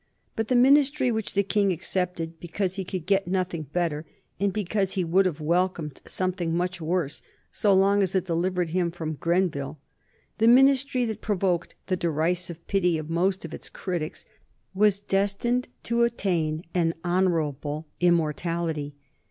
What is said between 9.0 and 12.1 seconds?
Grenville the Ministry that provoked the